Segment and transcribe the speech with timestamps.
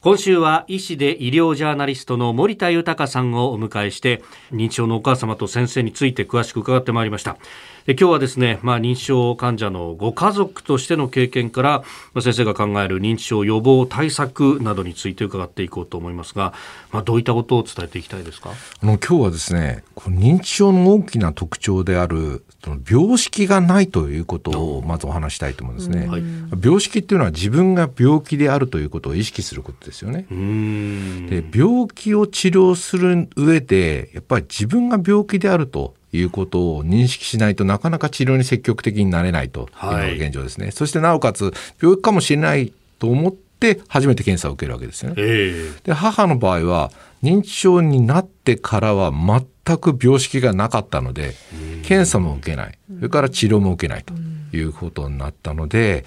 [0.00, 7.36] 今週は医師で医療ジャーナリストの森田豊さんをお迎えして認知症のお母様と先生について詳しく伺ってまいりました。
[7.88, 11.78] で今日はですね、まあ、認知症患者のご家族としての経験から、
[12.12, 16.52] まあ、先生が考える認知症予防対策などについて伺っていこうと思いますが、
[16.92, 18.50] まあ、どういったことを伝えていきたいですか？
[18.50, 26.22] あの今日はですねこの認知症の大きな特徴であるその病識がないということをまずお話したいと思うんですね、はい、
[26.62, 30.26] 病識っていうのは自分が病気であるということを意識することですよね。
[31.30, 39.62] で病気を治療する上でやっぱり自分が病気であるということを認識しないとなかなか治療に積極的になれないとい。
[39.64, 46.90] うのが現状ですね、はい、そしてなおかつ病気かもしれないと思って初めて検査を受けるわけですよね、えー、で母の場合は
[47.22, 51.34] 認知症になってからは全く病識がなかったので
[51.82, 52.78] 検査も受けない。
[52.96, 54.14] それから治療も受けないと
[54.56, 56.04] いうことになったので、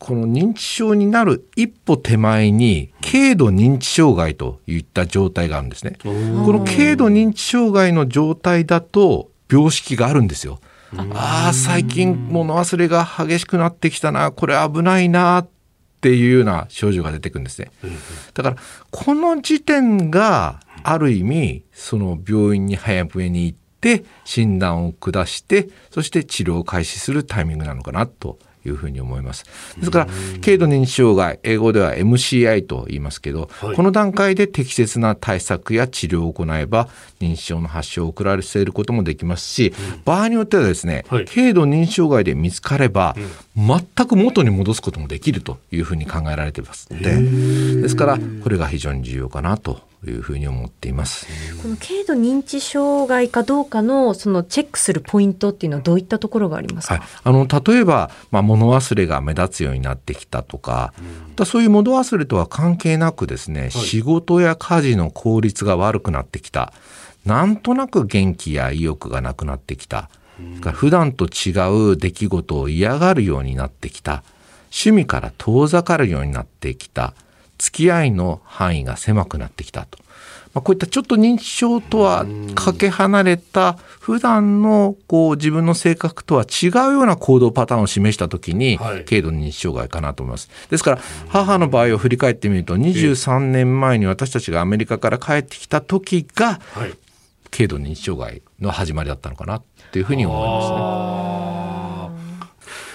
[0.00, 5.98] この認知症になる一歩手前に軽度認知障害といった状態があるんですね。
[6.02, 10.58] この軽度認知障害の状態だと病識があるんですよ。
[11.14, 15.48] ああ最近物忘れが激しくなってきたなこれ危ないなっ
[16.00, 17.70] ていうような症状が出てくるんですね。
[18.32, 18.56] だから
[18.90, 29.44] この時点がある意味その病院に早めに行って診断を下してそして治療を開始するタイミングなのかなというふうに思います。
[29.78, 30.06] ですから、
[30.44, 36.88] 軽度認知障害、英語では MCI と言いますけど、はい、この段階で適切な対策や治療を行えば、
[37.20, 43.16] 認知症の発症を遅らせることもできますし、うん、場合によってはですね、はい、軽度認知障害で見つかれば、
[43.56, 51.26] うん、全く元に戻すこともできるというふうに考えられていますので、ですから、これが非常に重要かなというふうに思っています。
[51.62, 56.94] この軽度認知障害かどうかのそのチェックするポイントっていうのはどういったところがありますか？
[56.94, 60.94] はい、あの例えばまあ物忘れが目立つようになってきたとか、
[61.38, 66.72] うん、そういう物忘れとは関係なくですね、はい、仕事や家事の効率が悪くなってきた、
[67.26, 71.52] なんとなく元気や意欲がなくなってきた、うん、普段と違
[71.92, 74.22] う出来事を嫌がるようになってきた、
[74.72, 77.12] 趣味から遠ざかるようになってきた。
[77.60, 79.98] 付き合いの範囲が狭くなってきたと。
[80.52, 82.26] まあ、こういったちょっと認知症とは
[82.56, 90.50] かけ離れた普段のこう自分の性格とは違うような行動パターンを示した時に軽度認知障害かなと思います。
[90.68, 90.98] ですから
[91.28, 96.58] 母の場合を振り返ってみると23年前に私たちがアメリカから帰ってきた時が
[97.52, 101.90] 軽度認知障害の始まりだったのかなっていうふうに思いますね。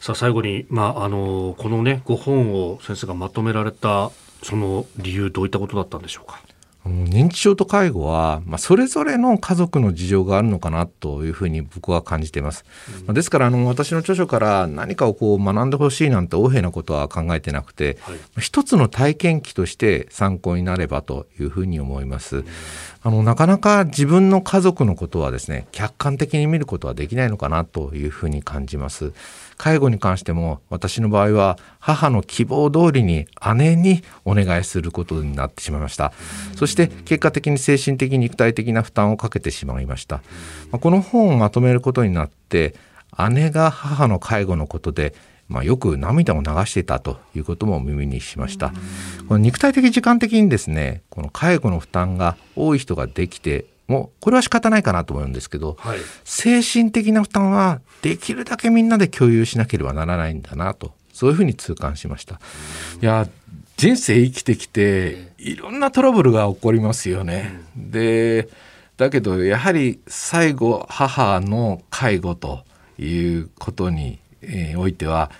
[0.00, 4.10] さあ最後に、まあ、あのこのねご本を先生がまとめられた
[4.42, 6.40] その理由どういったことだったんでしょうか？
[6.86, 12.64] 認知症と介護は、まあ、それぞれの家族の事情があるのかなというふうに僕は感じています。
[13.06, 22.38] うん、ですからあの私の著書から何かをこう学んでほしいなんて横柄なことは考えてなくて、はい、一つの体験記として参考になればというふうに思います。
[22.38, 22.44] うん、
[23.02, 29.12] あのなかなか自分の家族のことはですね客観的に見ることはできないのかなというふうに感じます。
[29.56, 33.26] 介護に関しても私の場合は母の希望通りに
[33.56, 36.12] 姉にお願いすることになってしまいました。
[36.56, 40.20] そして結果的に精神的肉体的な負担をかけてしまいました。
[40.70, 42.74] この本をまとめることになって
[43.30, 45.14] 姉が母の介護のことで
[45.48, 48.72] まあ、よく涙を流していたということも耳にしました。
[49.28, 62.38] この肉体的時間的にですね、この介護の負担が多い人ができてもこれは仕方ないかなと思うんですけど、はい、精神的な負担はできるだけみんなで共有しなければならないんだなとそういうふうに痛感しました。
[63.00, 63.26] いや
[63.76, 67.62] 人生生きてきていろんなトラブルが起こりますよね。
[67.76, 68.48] で
[68.98, 72.64] だけどやはり最後母の介護と
[72.98, 74.18] いうことに
[74.76, 75.30] おいては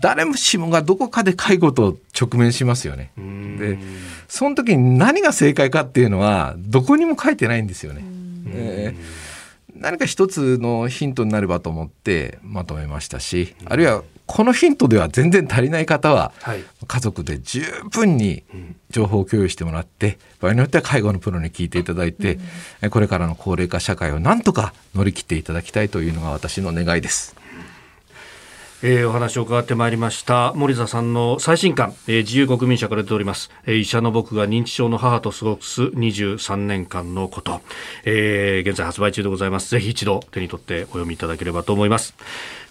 [0.00, 3.10] 誰もしもがどこかで介護と直面しますよね。
[3.58, 3.78] で
[4.28, 8.04] その時に何が正解かっていうのはどこにも書いてないんですよね。
[8.48, 16.32] えー、何か一つのヒントになればと思ってまとめましたしあるいはこのヒントでは全然足りない方は、
[16.86, 18.42] 家族で十分に
[18.90, 22.38] 情報を共有してもらって場合によっては介護のプロに聞いていただいて、
[22.90, 27.36] これからの高齢化社会をなんとか乗り切っていただきたいというのが私の願いです。
[28.82, 30.52] えー、お話を伺ってまいりました。
[30.54, 37.60] 森田さんの最新刊、えー、自由国民社から出ております、えー、医者の僕が認知症の母と過ごす23年間のこと、
[38.04, 39.70] えー、現在発売中でございます。
[39.70, 42.14] ぜひ一度手に取ってお読みいただければと思います。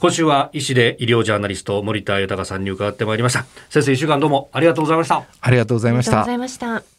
[0.00, 3.44] 今週は医師で医療ジャーナリスト森田豊さんに伺ってまいりました。
[3.70, 5.24] 先生一週間どうもありがとうございました。
[5.40, 6.10] ありがとうございました。
[6.10, 6.91] ありがとうございました